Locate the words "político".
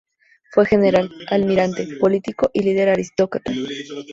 1.99-2.49